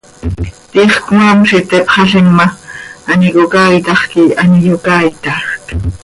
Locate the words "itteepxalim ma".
1.57-2.47